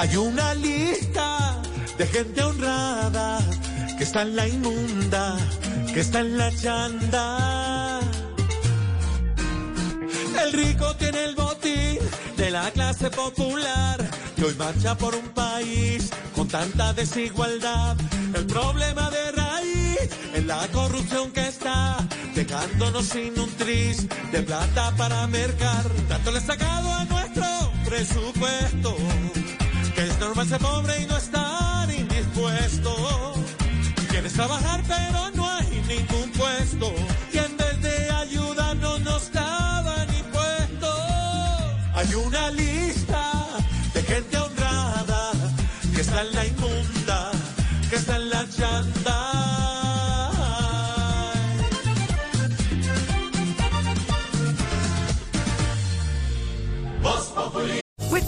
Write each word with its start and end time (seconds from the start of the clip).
Hay 0.00 0.16
una 0.16 0.54
lista 0.54 1.60
de 1.98 2.06
gente 2.06 2.42
honrada 2.42 3.38
que 3.98 4.04
está 4.04 4.22
en 4.22 4.34
la 4.34 4.48
inmunda, 4.48 5.36
que 5.92 6.00
está 6.00 6.20
en 6.20 6.38
la 6.38 6.50
chanda. 6.56 8.00
El 10.42 10.52
rico 10.54 10.96
tiene 10.96 11.24
el 11.26 11.34
botín 11.34 11.98
de 12.38 12.50
la 12.50 12.70
clase 12.70 13.10
popular 13.10 13.98
que 14.36 14.44
hoy 14.44 14.54
marcha 14.54 14.96
por 14.96 15.14
un 15.14 15.28
país 15.34 16.08
con 16.34 16.48
tanta 16.48 16.94
desigualdad. 16.94 17.94
El 18.32 18.46
problema 18.46 19.10
de 19.10 19.32
raíz 19.32 19.98
es 20.34 20.46
la 20.46 20.66
corrupción 20.68 21.30
que 21.30 21.46
está 21.46 21.98
dejándonos 22.34 23.04
sin 23.04 23.38
un 23.38 23.50
tris 23.50 24.08
de 24.32 24.42
plata 24.44 24.94
para 24.96 25.26
mercar. 25.26 25.84
Tanto 26.08 26.32
le 26.32 26.38
he 26.38 26.40
sacado 26.40 26.90
a 26.90 27.04
nuestro 27.04 27.44
presupuesto 27.84 28.96
ser 30.46 30.58
pobre 30.58 31.02
y 31.02 31.06
no 31.06 31.16
estar 31.16 31.90
indispuesto. 31.90 33.34
Quieres 34.08 34.32
trabajar 34.32 34.82
pero 34.88 35.30
no 35.34 35.46
hay 35.46 35.82
ningún 35.86 36.30
puesto 36.32 36.94
y 37.32 37.38
en 37.38 37.56
vez 37.56 37.82
de 37.82 38.10
ayudarnos 38.10 39.00
nos 39.00 39.32
daban 39.32 40.08
impuestos. 40.14 41.00
Hay 41.94 42.14
una 42.14 42.50
lista 42.52 43.46
de 43.92 44.02
gente 44.02 44.38
honrada 44.38 45.32
que 45.94 46.00
está 46.00 46.22
en 46.22 46.34
la 46.34 46.46
inmunda, 46.46 47.30
que 47.90 47.96
está 47.96 48.16
en 48.16 48.30
la 48.30 48.48
chanda. 48.48 49.19